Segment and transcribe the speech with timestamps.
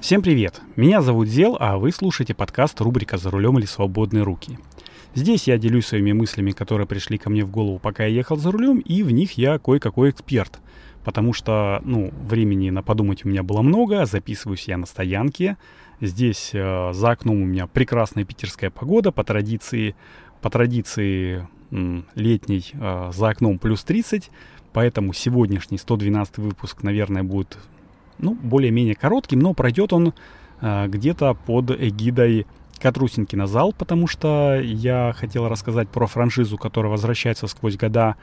[0.00, 0.62] Всем привет!
[0.76, 4.58] Меня зовут Зел, а вы слушаете подкаст рубрика «За рулем или свободные руки».
[5.14, 8.50] Здесь я делюсь своими мыслями, которые пришли ко мне в голову, пока я ехал за
[8.50, 10.58] рулем, и в них я кое-какой эксперт.
[11.04, 15.58] Потому что, ну, времени на подумать у меня было много, записываюсь я на стоянке.
[16.00, 19.94] Здесь э, за окном у меня прекрасная питерская погода, по традиции,
[20.40, 24.30] по традиции м, летней э, за окном плюс 30,
[24.72, 27.58] поэтому сегодняшний 112 выпуск, наверное, будет
[28.20, 30.14] ну, более-менее коротким, но пройдет он
[30.60, 32.46] э, где-то под эгидой
[32.80, 38.16] Катрусин кинозал, потому что я хотел рассказать про франшизу, которая возвращается сквозь года,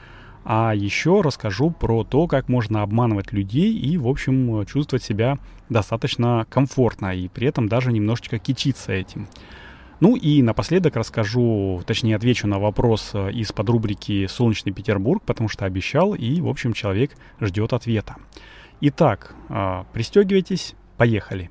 [0.44, 6.46] а еще расскажу про то, как можно обманывать людей и, в общем, чувствовать себя достаточно
[6.50, 9.28] комфортно и при этом даже немножечко кичиться этим.
[10.00, 15.48] Ну и напоследок расскажу, точнее отвечу на вопрос э, из под рубрики «Солнечный Петербург», потому
[15.48, 18.14] что обещал, и, в общем, человек ждет ответа.
[18.80, 21.50] Итак, э, пристегивайтесь, поехали.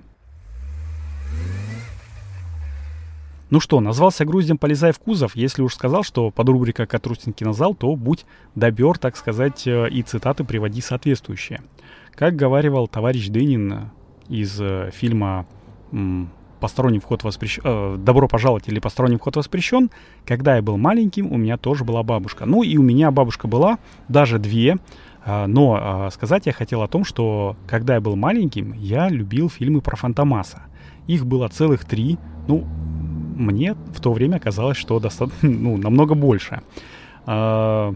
[3.49, 5.35] Ну что, назвался груздем «Полезай в кузов».
[5.35, 10.01] Если уж сказал, что под рубрика «Катрустин кинозал», то будь добер, так сказать, э, и
[10.03, 11.61] цитаты приводи соответствующие.
[12.13, 13.91] Как говаривал товарищ Дынин
[14.27, 15.45] из э, фильма
[16.59, 19.91] «Посторонний вход воспрещен», э, «Добро пожаловать» или «Посторонний вход воспрещен»,
[20.25, 22.45] когда я был маленьким, у меня тоже была бабушка.
[22.45, 24.77] Ну и у меня бабушка была, даже две, а,
[25.25, 29.81] но а, сказать я хотел о том, что когда я был маленьким, я любил фильмы
[29.81, 30.63] про Фантомаса.
[31.07, 32.17] Их было целых три.
[32.47, 32.65] Ну,
[33.35, 36.61] мне в то время казалось, что достаточно, ну, намного больше.
[37.25, 37.93] А,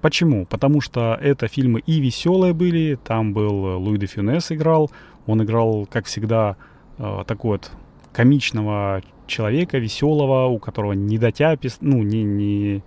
[0.00, 0.46] почему?
[0.46, 4.90] Потому что это фильмы и веселые были, там был Луи де Фюнес играл,
[5.26, 6.56] он играл, как всегда,
[6.98, 7.70] а, такой вот
[8.12, 12.82] комичного человека, веселого, у которого не дотяпист, ну, не, не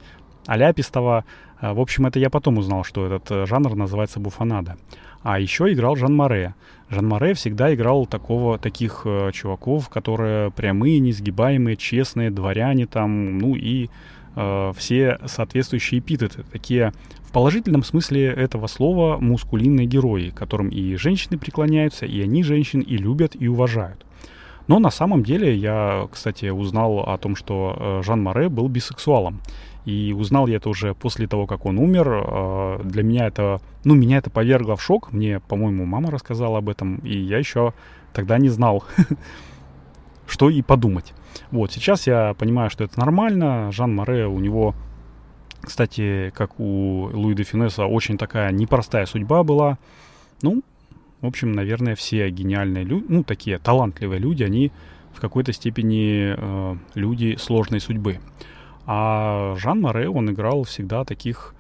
[0.48, 1.26] аляпистого.
[1.60, 4.78] А, в общем, это я потом узнал, что этот э, жанр называется буфанада.
[5.22, 6.56] А еще играл Жан Море.
[6.90, 13.56] Жан Море всегда играл такого, таких э, чуваков, которые прямые, несгибаемые, честные, дворяне там, ну
[13.56, 13.90] и
[14.36, 16.44] э, все соответствующие эпитеты.
[16.52, 22.80] Такие в положительном смысле этого слова мускулинные герои, которым и женщины преклоняются, и они женщин
[22.80, 24.06] и любят, и уважают.
[24.68, 29.42] Но на самом деле я, кстати, узнал о том, что э, Жан Море был бисексуалом.
[29.88, 32.08] И узнал я это уже после того, как он умер.
[32.10, 35.14] А, для меня это, ну, меня это повергло в шок.
[35.14, 37.74] Мне, по-моему, мама рассказала об этом, и я еще
[38.12, 38.84] тогда не знал,
[40.28, 41.14] что и подумать.
[41.52, 43.72] Вот, сейчас я понимаю, что это нормально.
[43.72, 44.76] Жан Море, у него,
[45.62, 49.78] кстати, как у Луи де Финесса, очень такая непростая судьба была.
[50.42, 50.64] Ну,
[51.22, 54.74] в общем, наверное, все гениальные люди, ну, такие талантливые люди, они
[55.14, 58.20] в какой-то степени э, люди сложной судьбы.
[58.88, 61.54] А Жан Море, он играл всегда таких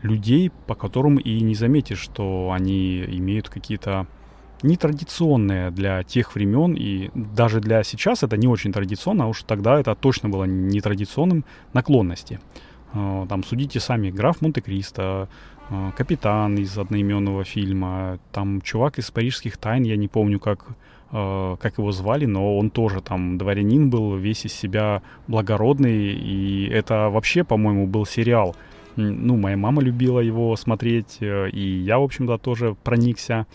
[0.00, 4.06] людей, по которым и не заметишь, что они имеют какие-то
[4.62, 9.80] нетрадиционные для тех времен, и даже для сейчас это не очень традиционно, а уж тогда
[9.80, 12.40] это точно было нетрадиционным наклонности.
[12.92, 15.28] А, там судите сами, граф Монте-Кристо,
[15.68, 20.66] а, капитан из одноименного фильма, там чувак из парижских тайн, я не помню, как
[21.10, 27.08] как его звали, но он тоже там дворянин был, весь из себя благородный, и это
[27.10, 28.54] вообще, по-моему, был сериал.
[28.96, 33.46] Ну, моя мама любила его смотреть, э, и я, в общем-то, тоже проникся.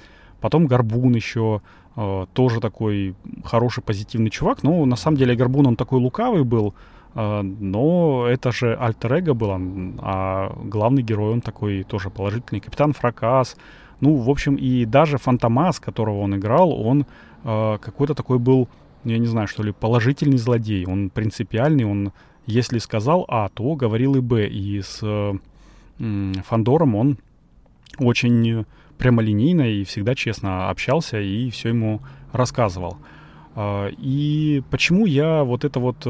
[0.41, 1.61] Потом Горбун еще,
[1.95, 6.73] э, тоже такой хороший, позитивный чувак, но на самом деле Горбун, он такой лукавый был,
[7.15, 9.57] но это же альтер-эго было,
[9.99, 12.59] а главный герой, он такой тоже положительный.
[12.59, 13.55] Капитан Фракас,
[14.01, 17.05] ну, в общем, и даже Фантомас, которого он играл, он э,
[17.45, 18.67] какой-то такой был,
[19.03, 20.85] я не знаю, что ли, положительный злодей.
[20.85, 22.11] Он принципиальный, он,
[22.45, 24.47] если сказал А, то говорил и Б.
[24.47, 25.33] И с э,
[26.47, 27.17] Фандором он
[27.99, 28.65] очень
[28.97, 32.01] прямолинейно и всегда честно общался и все ему
[32.31, 32.97] рассказывал.
[33.55, 36.05] Uh, и почему я вот это вот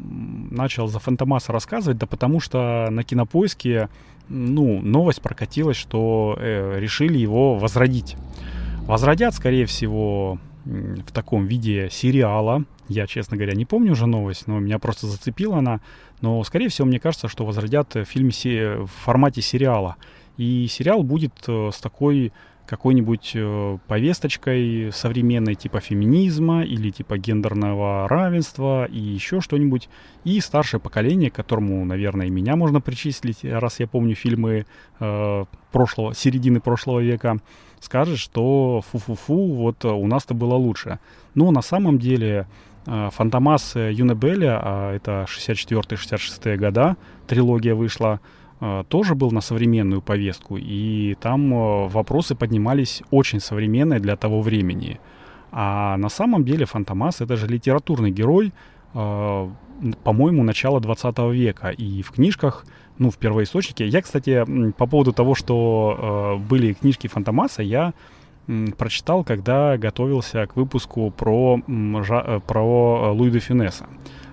[0.00, 1.98] начал за Фантомаса рассказывать?
[1.98, 3.88] Да потому что на кинопоиске
[4.30, 8.16] ну, новость прокатилась, что э, решили его возродить.
[8.86, 12.64] Возродят, скорее всего, в таком виде сериала.
[12.88, 15.80] Я, честно говоря, не помню уже новость, но меня просто зацепила она.
[16.20, 19.96] Но, скорее всего, мне кажется, что возродят фильм в формате сериала.
[20.36, 22.32] И сериал будет э, с такой
[22.70, 29.88] какой-нибудь э, повесточкой современной типа феминизма или типа гендерного равенства и еще что-нибудь.
[30.22, 34.66] И старшее поколение, к которому, наверное, и меня можно причислить, раз я помню фильмы
[35.00, 37.38] э, прошлого, середины прошлого века,
[37.80, 41.00] скажет, что фу-фу-фу, вот у нас-то было лучше.
[41.34, 42.46] Но на самом деле
[42.86, 46.96] э, Фантомас Юнебеля, а это 64-66 года,
[47.26, 48.39] трилогия вышла, Э,
[48.88, 55.00] тоже был на современную повестку, и там э, вопросы поднимались очень современные для того времени.
[55.52, 58.52] А на самом деле Фантомас это же литературный герой,
[58.94, 59.48] э,
[60.04, 61.70] по-моему, начала 20 века.
[61.70, 62.66] И в книжках,
[62.98, 63.86] ну, в первоисточнике...
[63.86, 67.94] Я, кстати, по поводу того, что э, были книжки Фантомаса, я
[68.76, 73.86] прочитал, когда готовился к выпуску про, э, про Луи де Финесса.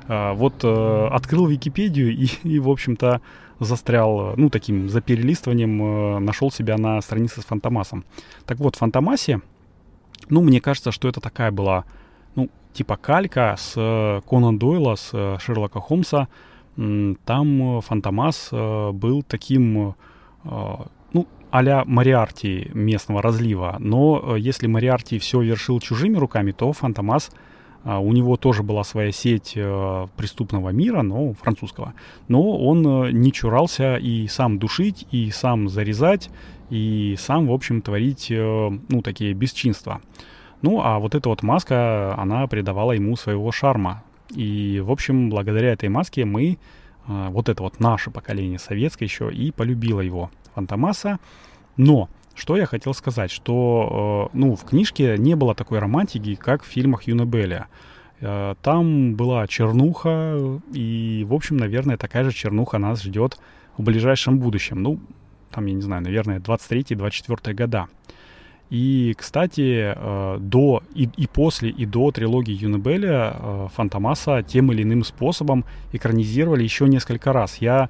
[0.08, 3.22] А, вот э, открыл Википедию и, и, в общем-то,
[3.60, 8.06] застрял, ну, таким за перелистыванием, э, нашел себя на странице с Фантомасом.
[8.46, 9.42] Так вот, в Фантомасе,
[10.30, 11.86] ну, мне кажется, что это такая была,
[12.36, 13.74] ну, типа калька с
[14.30, 16.28] Конан Дойла, с Шерлока Холмса.
[17.26, 19.96] Там Фантомас был таким,
[20.44, 23.78] ну, а-ля Мариарти местного разлива.
[23.80, 27.32] Но если Мариарти все вершил чужими руками, то Фантомас—
[27.96, 31.94] у него тоже была своя сеть э, преступного мира, но французского.
[32.28, 36.30] Но он э, не чурался и сам душить, и сам зарезать,
[36.70, 40.02] и сам, в общем, творить, э, ну, такие бесчинства.
[40.62, 44.04] Ну, а вот эта вот маска, она придавала ему своего шарма.
[44.36, 46.58] И, в общем, благодаря этой маске мы,
[47.06, 51.20] вот это вот наше поколение советское еще, и полюбило его, Фантомаса.
[51.78, 56.64] Но что я хотел сказать, что э, ну, в книжке не было такой романтики, как
[56.64, 57.68] в фильмах Юнебеля.
[58.22, 60.40] Э, там была чернуха,
[60.72, 63.40] и, в общем, наверное, такая же чернуха нас ждет
[63.76, 64.84] в ближайшем будущем.
[64.84, 65.00] Ну,
[65.52, 67.88] там, я не знаю, наверное, 23-24 года.
[68.70, 75.04] И, кстати, э, до и, и после, и до трилогии Юнебеля Фантомаса тем или иным
[75.04, 77.58] способом экранизировали еще несколько раз.
[77.58, 77.90] Я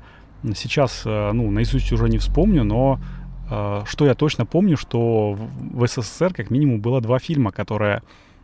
[0.55, 2.99] сейчас, ну, наизусть уже не вспомню, но
[3.47, 8.01] что я точно помню, что в СССР как минимум было два фильма, которые,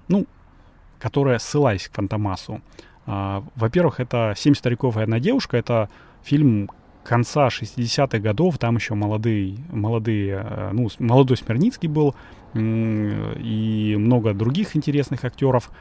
[0.07, 0.25] ну,
[0.99, 2.61] которые ссылались к Фантомасу.
[3.05, 5.57] Э, во-первых, это «Семь стариков и одна девушка».
[5.57, 5.89] Это
[6.23, 6.69] фильм
[7.03, 12.15] конца 60-х годов, там еще молодые, молодые, э, ну, молодой Смирницкий был
[12.55, 15.71] и много других интересных актеров.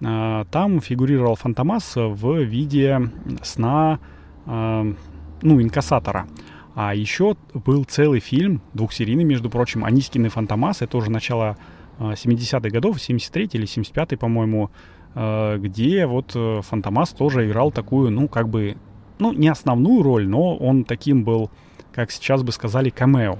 [0.00, 3.10] Там фигурировал Фантомас в виде
[3.42, 3.98] сна,
[4.46, 4.96] ну,
[5.42, 6.26] инкассатора.
[6.74, 10.80] А еще был целый фильм, двухсерийный, между прочим, «Анискин и Фантомас».
[10.80, 11.58] Это уже начало
[11.98, 14.70] 70-х годов, 73 или 75-й, по-моему,
[15.14, 18.76] э, где вот э, Фантомас тоже играл такую, ну, как бы,
[19.18, 21.50] ну, не основную роль, но он таким был,
[21.92, 23.34] как сейчас бы сказали, камео.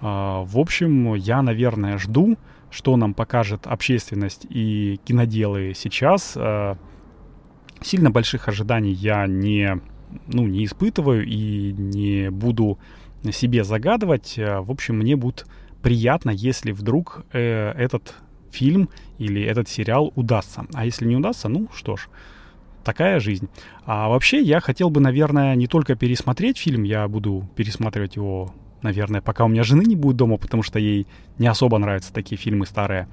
[0.00, 2.36] Э, в общем, я, наверное, жду,
[2.70, 6.36] что нам покажет общественность и киноделы сейчас.
[7.80, 9.80] Сильно больших ожиданий я не
[10.26, 12.78] ну, не испытываю и не буду
[13.32, 14.34] себе загадывать.
[14.36, 15.46] Э, в общем, мне будет
[15.82, 18.14] приятно, если вдруг э, этот
[18.50, 18.88] фильм
[19.18, 20.66] или этот сериал удастся.
[20.72, 22.08] А если не удастся, ну что ж,
[22.84, 23.48] такая жизнь.
[23.84, 29.20] А вообще я хотел бы, наверное, не только пересмотреть фильм, я буду пересматривать его, наверное,
[29.20, 31.06] пока у меня жены не будет дома, потому что ей
[31.38, 33.08] не особо нравятся такие фильмы старые.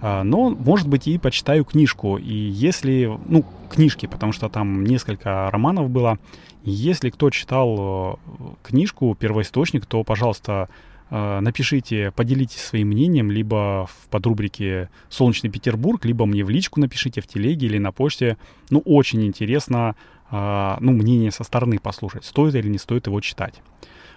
[0.00, 2.16] А, но, может быть, и почитаю книжку.
[2.16, 3.44] И если, ну,
[3.74, 6.18] книжки, потому что там несколько романов было.
[6.62, 10.68] Если кто читал э, книжку «Первоисточник», то, пожалуйста,
[11.10, 17.20] э, напишите, поделитесь своим мнением, либо в подрубрике «Солнечный Петербург», либо мне в личку напишите
[17.20, 18.38] в телеге или на почте.
[18.70, 19.94] Ну, очень интересно,
[20.30, 23.60] э, ну, мнение со стороны послушать, стоит или не стоит его читать.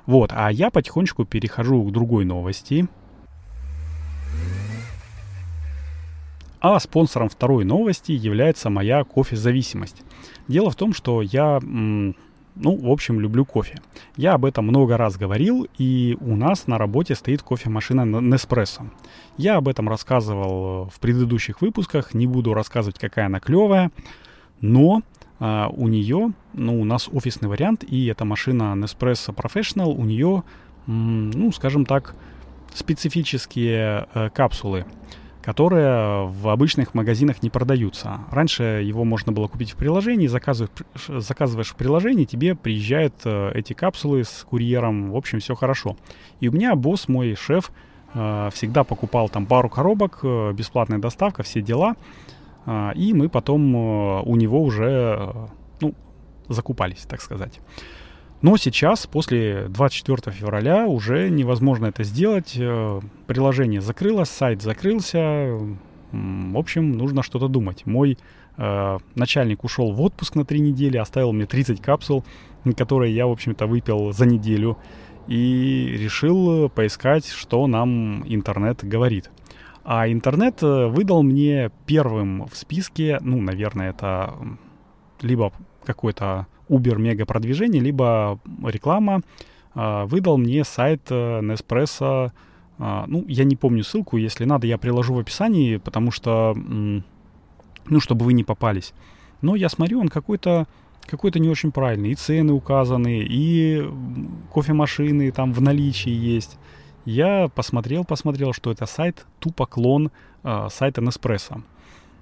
[0.05, 2.87] Вот, а я потихонечку перехожу к другой новости.
[6.69, 10.03] А спонсором второй новости является моя кофе-зависимость.
[10.49, 12.13] Дело в том, что я, ну,
[12.55, 13.79] в общем, люблю кофе.
[14.17, 18.89] Я об этом много раз говорил, и у нас на работе стоит кофемашина Nespresso.
[19.37, 23.89] Я об этом рассказывал в предыдущих выпусках, не буду рассказывать, какая она клевая,
[24.59, 25.03] но
[25.39, 30.43] а, у нее, ну, у нас офисный вариант, и эта машина Nespresso Professional, у нее,
[30.85, 32.13] ну, скажем так,
[32.73, 34.85] специфические э, капсулы
[35.47, 38.19] которые в обычных магазинах не продаются.
[38.31, 40.73] Раньше его можно было купить в приложении, заказываешь,
[41.07, 45.95] заказываешь в приложении, тебе приезжают э, эти капсулы с курьером, в общем, все хорошо.
[46.41, 47.71] И у меня босс, мой шеф,
[48.13, 51.95] э, всегда покупал там пару коробок, э, бесплатная доставка, все дела,
[52.95, 55.33] и мы потом у него уже,
[55.79, 55.95] ну,
[56.49, 57.61] закупались, так сказать.
[58.41, 62.53] Но сейчас, после 24 февраля, уже невозможно это сделать.
[62.55, 65.57] Э, приложение закрылось, сайт закрылся.
[66.11, 67.85] В общем, нужно что-то думать.
[67.85, 68.17] Мой
[68.57, 72.23] э, начальник ушел в отпуск на три недели, оставил мне 30 капсул,
[72.77, 74.77] которые я, в общем-то, выпил за неделю.
[75.27, 79.31] И решил поискать, что нам интернет говорит.
[79.83, 84.35] А интернет э, выдал мне первым в списке, ну, наверное, это
[85.21, 85.51] либо
[85.83, 89.21] какой-то Uber-мега продвижение, либо реклама,
[89.73, 92.31] а, выдал мне сайт э, Nespresso
[92.79, 97.99] А, ну, я не помню ссылку, если надо, я приложу в описании, потому что, ну,
[97.99, 98.93] чтобы вы не попались.
[99.41, 100.67] Но я смотрю, он какой-то
[101.07, 102.11] какой-то не очень правильный.
[102.11, 103.89] И цены указаны, и
[104.53, 106.57] кофемашины там в наличии есть.
[107.05, 110.11] Я посмотрел, посмотрел, что это сайт, тупо клон
[110.43, 111.63] э, сайта Nespresso.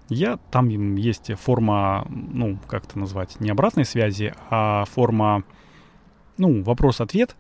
[0.10, 5.44] Я, там есть форма, ну, как это назвать, не обратной связи, а форма,
[6.38, 7.36] ну, вопрос-ответ.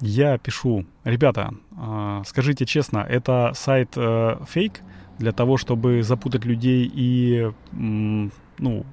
[0.00, 4.80] Я пишу, ребята, э, скажите честно, это сайт э, фейк
[5.18, 8.86] для того, чтобы запутать людей и, ну,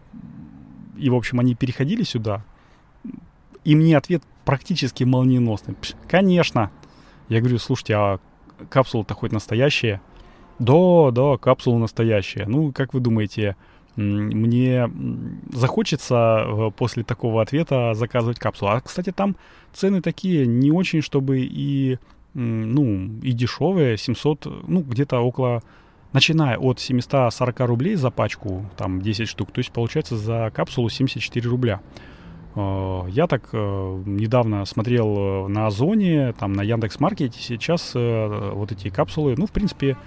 [0.97, 2.43] и, в общем, они переходили сюда,
[3.63, 5.75] и мне ответ практически молниеносный.
[5.75, 6.71] Пш, конечно.
[7.29, 8.19] Я говорю, слушайте, а
[8.69, 10.01] капсула-то хоть настоящая?
[10.59, 12.45] Да, да, капсула настоящая.
[12.47, 13.55] Ну, как вы думаете,
[13.97, 14.89] мне
[15.51, 18.71] захочется э, после такого ответа заказывать капсулу.
[18.71, 19.35] А, кстати, там
[19.73, 21.97] цены такие не очень, чтобы и,
[22.35, 25.63] ну, и дешевые, 700, ну, где-то около
[26.13, 31.49] начиная от 740 рублей за пачку, там 10 штук, то есть получается за капсулу 74
[31.49, 31.81] рубля.
[32.55, 38.89] Э, я так э, недавно смотрел на Озоне, там на Яндекс Маркете, сейчас вот эти
[38.89, 39.97] капсулы, ну, в принципе,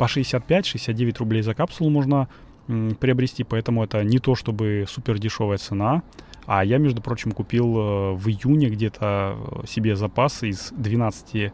[0.00, 2.26] по 65-69 рублей за капсулу можно
[2.66, 6.02] приобрести, поэтому это не то чтобы супер дешевая цена.
[6.46, 7.66] А я, между прочим, купил
[8.14, 9.36] в июне где-то
[9.68, 11.52] себе запас из 12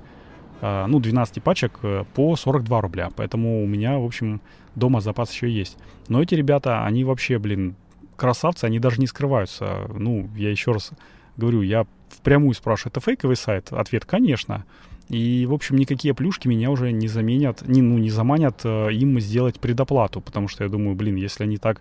[0.61, 3.11] а, ну, 12 пачек э, по 42 рубля.
[3.17, 4.41] Поэтому у меня, в общем,
[4.77, 5.77] дома запас еще есть.
[6.09, 7.75] Но эти ребята, они вообще, блин,
[8.17, 9.91] красавцы, они даже не скрываются.
[9.93, 10.93] Ну, я еще раз
[11.37, 13.73] говорю, я впрямую спрашиваю, это фейковый сайт?
[13.73, 14.65] Ответ, конечно.
[15.09, 19.21] И, в общем, никакие плюшки меня уже не заменят, не, ну, не заманят э, им
[19.21, 21.81] сделать предоплату, потому что я думаю, блин, если они так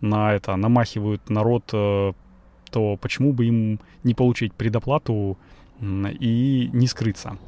[0.00, 2.12] на это намахивают народ, э,
[2.70, 5.38] то почему бы им не получить предоплату
[5.80, 7.38] и не скрыться?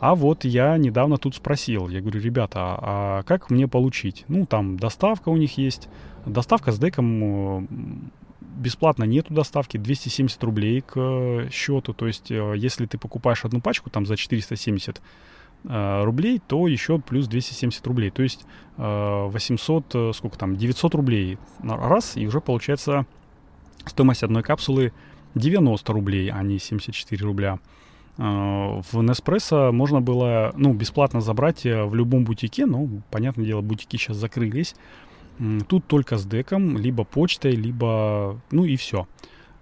[0.00, 4.24] А вот я недавно тут спросил, я говорю, ребята, а как мне получить?
[4.28, 5.88] Ну, там доставка у них есть,
[6.26, 7.66] доставка с деком э,
[8.56, 13.60] бесплатно нету доставки, 270 рублей к э, счету, то есть э, если ты покупаешь одну
[13.60, 15.00] пачку там за 470
[15.66, 18.44] рублей, то еще плюс 270 рублей, то есть
[18.76, 23.06] 800, сколько там, 900 рублей раз, и уже получается
[23.86, 24.92] стоимость одной капсулы
[25.34, 27.58] 90 рублей, а не 74 рубля.
[28.18, 33.60] Э, в Неспрессо можно было, ну, бесплатно забрать э, в любом бутике, ну, понятное дело,
[33.60, 34.74] бутики сейчас закрылись.
[35.68, 39.06] Тут только с деком, либо почтой, либо, ну и все.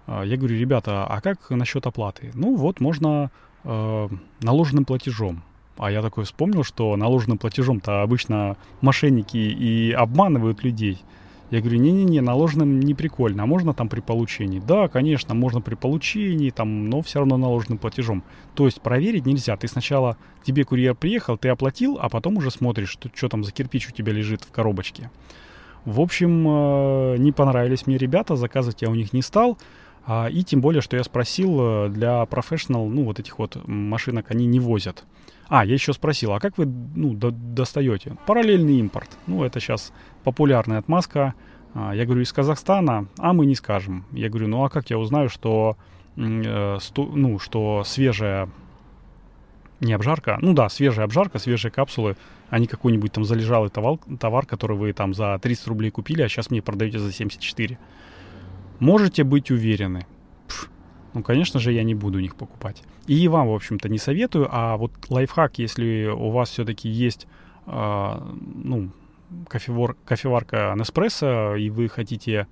[0.07, 2.31] Э, я говорю, ребята, а как насчет оплаты?
[2.33, 3.31] Ну вот, можно
[3.63, 4.09] э,
[4.41, 5.43] наложенным платежом.
[5.77, 11.01] А я такой вспомнил, что наложенным платежом-то обычно мошенники и обманывают людей.
[11.49, 14.59] Я говорю, не-не-не, наложенным не прикольно, а можно там при получении?
[14.59, 18.23] Да, конечно, можно при получении, там, но все равно наложенным платежом.
[18.55, 19.55] То есть проверить нельзя.
[19.55, 23.51] Ты сначала, тебе курьер приехал, ты оплатил, а потом уже смотришь, что, что там за
[23.51, 25.11] кирпич у тебя лежит в коробочке.
[25.85, 29.57] В общем, э, не понравились мне ребята, заказывать я у них не стал.
[30.05, 34.31] А, и тем более, что я спросил, э, для профессионал, ну, вот этих вот машинок
[34.31, 35.03] они не возят.
[35.47, 38.17] А, я еще спросил, а как вы ну, до достаете?
[38.25, 39.09] Параллельный импорт.
[39.27, 41.35] Ну, это сейчас популярная отмазка.
[41.73, 44.05] А, я говорю, из Казахстана, а мы не скажем.
[44.11, 45.77] Я говорю, ну а как я узнаю, что,
[46.17, 48.49] э, ну, что свежая
[49.83, 52.15] не обжарка, ну да, свежая обжарка, свежие капсулы,
[52.49, 56.29] а не какой-нибудь там залежалый товар, товар, который вы там за 300 рублей купили, а
[56.29, 57.77] сейчас мне продаете за 74.
[58.79, 60.05] Можете быть уверены.
[60.47, 60.69] Пф,
[61.13, 62.83] ну, конечно же, я не буду у них покупать.
[63.07, 64.47] И вам, в общем-то, не советую.
[64.51, 67.27] А вот лайфхак, если у вас все-таки есть,
[67.65, 68.91] э, ну,
[69.47, 72.47] кофевар, кофеварка Nespresso, и вы хотите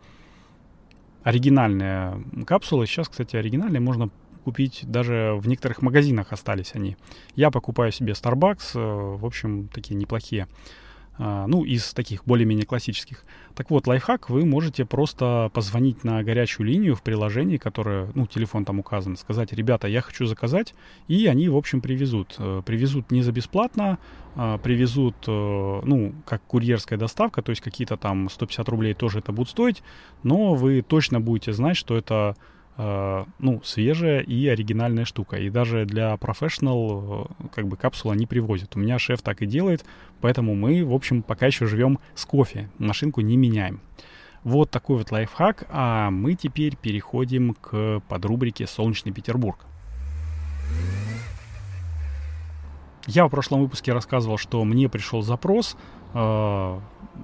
[1.24, 4.10] оригинальные капсулы, сейчас, кстати, оригинальные можно
[4.42, 6.98] купить даже в некоторых магазинах остались они.
[7.36, 10.48] Я покупаю себе Starbucks, э, в общем, такие неплохие.
[11.24, 13.24] А, ну, из таких более-менее классических.
[13.54, 18.66] Так вот, лайфхак, вы можете просто позвонить на горячую линию в приложении, которое, ну, телефон
[18.66, 20.74] там указан, сказать, ребята, я хочу заказать,
[21.08, 22.36] и они, в общем, привезут.
[22.40, 24.00] Э, привезут не за бесплатно,
[24.36, 29.32] а привезут, э, ну, как курьерская доставка, то есть какие-то там 150 рублей тоже это
[29.32, 29.84] будет стоить,
[30.24, 32.36] но вы точно будете знать, что это
[32.84, 35.38] Э, ну, свежая и оригинальная штука.
[35.38, 38.76] И даже для профессионал э, как бы капсулу они привозят.
[38.76, 39.86] У меня шеф так и делает,
[40.20, 42.72] поэтому мы, в общем, пока еще живем с кофе.
[42.80, 43.82] Машинку не меняем.
[44.44, 49.60] Вот такой вот лайфхак, а мы теперь переходим к подрубрике «Солнечный Петербург».
[53.06, 55.78] Я в прошлом выпуске рассказывал, что мне пришел запрос.
[56.16, 56.80] Э,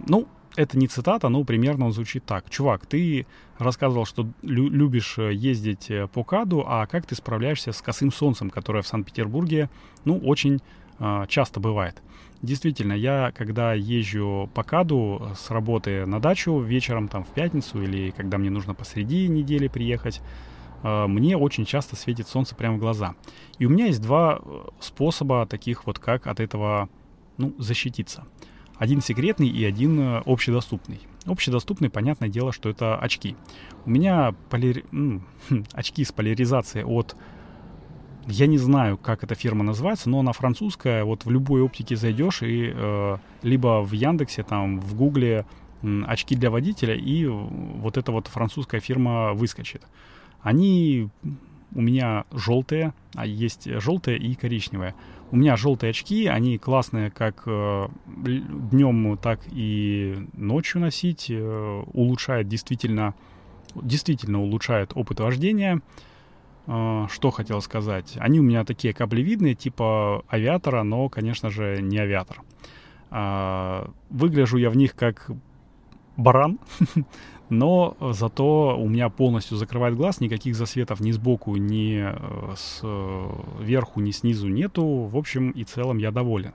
[0.06, 2.50] ну, это не цитата, но примерно он звучит так.
[2.50, 3.26] Чувак, ты
[3.60, 8.12] рассказывал, что лю- любишь э, ездить э, по КАДу, а как ты справляешься с косым
[8.12, 9.70] солнцем, которое в Санкт-Петербурге,
[10.04, 10.60] ну, очень
[11.00, 12.02] э, часто бывает.
[12.42, 18.12] Действительно, я когда езжу по КАДу с работы на дачу вечером, там в пятницу, или
[18.12, 20.22] когда мне нужно посреди недели приехать,
[20.82, 23.14] э, мне очень часто светит солнце прямо в глаза.
[23.60, 26.90] И у меня есть два э, способа таких вот, как от этого
[27.38, 28.26] ну, защититься.
[28.78, 31.00] Один секретный и один э, общедоступный.
[31.26, 33.36] Общедоступный, понятное дело, что это очки.
[33.86, 34.86] У меня полири...
[35.74, 37.16] очки с поляризацией от
[38.30, 41.06] я не знаю, как эта фирма называется, но она французская.
[41.06, 45.46] Вот в любой оптике зайдешь и э, либо в Яндексе, там, в Гугле
[45.82, 49.82] э, очки для водителя, и вот эта вот французская фирма выскочит.
[50.42, 51.10] Они
[51.74, 54.96] у меня желтые, а есть желтые и коричневые.
[55.32, 61.28] У меня желтые очки, они классные как э, днем, так и ночью носить.
[61.30, 63.14] Э, улучшает действительно,
[63.76, 65.82] действительно улучшает опыт вождения.
[66.68, 68.16] А, что хотел сказать?
[68.20, 72.42] Они у меня такие каплевидные, типа авиатора, но, конечно же, не авиатор.
[73.10, 75.32] А, выгляжу я в них как
[76.18, 76.60] баран,
[77.50, 84.12] но зато у меня полностью закрывает глаз, никаких засветов ни сбоку, ни э, сверху, ни
[84.12, 84.84] снизу нету.
[84.84, 86.54] В общем и целом я доволен.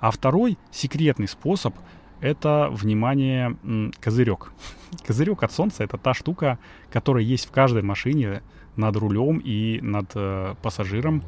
[0.00, 1.74] А второй секретный способ
[2.20, 3.56] это, внимание,
[4.00, 4.52] козырек.
[5.06, 6.58] Козырек от солнца— это та штука,
[6.90, 8.42] которая есть в каждой машине,
[8.76, 11.22] над рулем и над э, пассажиром.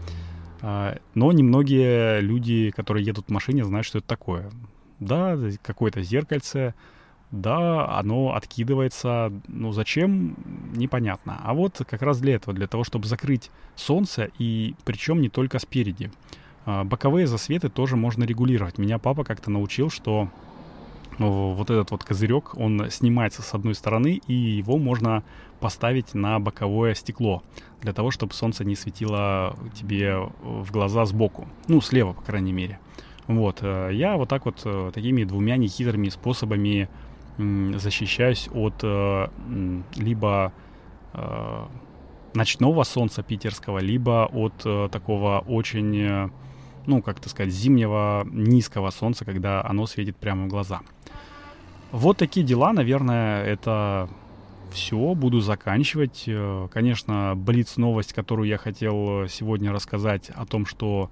[0.63, 4.51] Э, но немногие люди, которые едут в машине, знают, что это такое.
[5.01, 6.75] Да, какое-то зеркальце,
[7.41, 10.37] да, оно откидывается, ну зачем,
[10.75, 11.41] непонятно.
[11.43, 15.59] А вот как раз для этого, для того, чтобы закрыть солнце, и причем не только
[15.59, 16.11] спереди.
[16.67, 18.79] Э, боковые засветы тоже можно регулировать.
[18.79, 20.29] Меня папа как-то научил, что
[21.19, 25.23] вот этот вот козырек, он снимается с одной стороны, и его можно
[25.61, 27.43] поставить на боковое стекло,
[27.81, 31.47] для того, чтобы солнце не светило тебе в глаза сбоку.
[31.69, 32.81] Ну, слева, по крайней мере.
[33.27, 36.89] Вот, э, я вот так вот э, такими двумя нехитрыми способами
[37.39, 39.29] защищаюсь от э,
[39.97, 40.53] либо
[42.35, 46.31] ночного солнца питерского, либо от такого очень,
[46.87, 50.81] ну, как то сказать, зимнего низкого солнца, когда оно светит прямо в глаза.
[51.93, 54.09] Вот такие дела, наверное, это
[54.73, 56.25] все, буду заканчивать.
[56.27, 61.11] Э, конечно, блиц новость, которую я хотел сегодня рассказать о том, что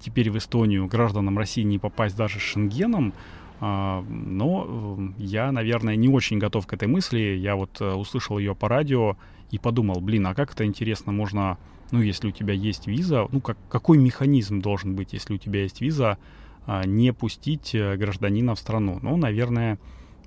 [0.00, 3.12] теперь в Эстонию гражданам России не попасть даже с Шенгеном,
[3.60, 7.18] но э, я, наверное, не очень готов к этой мысли.
[7.18, 9.16] Я вот э, услышал ее по радио
[9.50, 11.58] и подумал, блин, а как это интересно можно,
[11.90, 15.62] ну, если у тебя есть виза, ну, как, какой механизм должен быть, если у тебя
[15.62, 16.18] есть виза,
[16.66, 18.98] а, не пустить гражданина в страну?
[19.00, 19.78] Ну, наверное,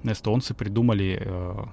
[0.03, 1.67] эстонцы придумали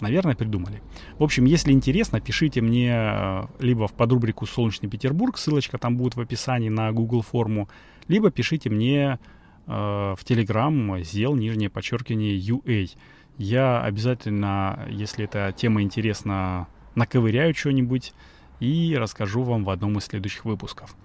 [0.00, 0.80] Наверное, придумали.
[1.18, 6.14] В общем, если интересно, пишите мне э, либо в подрубрику «Солнечный Петербург», ссылочка там будет
[6.14, 7.68] в описании на Google форму,
[8.06, 9.37] либо пишите мне э,
[9.68, 12.90] в Telegram «Зел, нижнее подчеркивание, UA».
[13.36, 18.12] Я обязательно, если эта тема интересна, наковыряю что-нибудь
[18.60, 20.96] и расскажу вам в одном из следующих выпусков.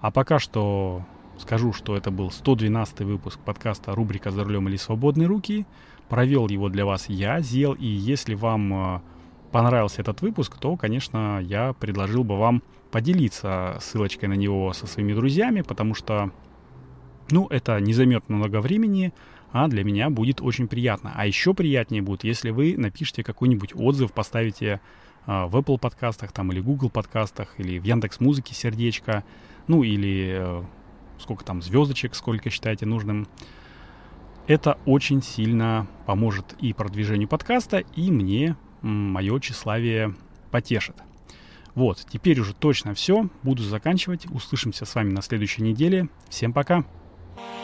[0.00, 1.04] А пока что
[1.38, 5.66] скажу, что это был 112 выпуск подкаста рубрика «За рулем или свободные руки».
[6.08, 9.00] Провел его для вас я, Зел, и если вам э,
[9.50, 15.14] понравился этот выпуск, то, конечно, я предложил бы вам поделиться ссылочкой на него со своими
[15.14, 16.30] друзьями, потому что,
[17.30, 19.12] ну, это не займет много времени,
[19.52, 21.12] а для меня будет очень приятно.
[21.14, 24.80] А еще приятнее будет, если вы напишите какой-нибудь отзыв, поставите
[25.26, 29.24] э, в Apple подкастах там или Google подкастах или в Яндекс Музыке сердечко,
[29.68, 30.62] ну или э,
[31.18, 33.28] сколько там звездочек, сколько считаете нужным.
[34.46, 40.16] Это очень сильно поможет и продвижению подкаста, и мне мое тщеславие
[40.50, 40.96] потешит.
[41.74, 43.28] Вот, теперь уже точно все.
[43.42, 44.26] Буду заканчивать.
[44.30, 46.08] Услышимся с вами на следующей неделе.
[46.28, 46.84] Всем пока.
[47.36, 47.61] Bye.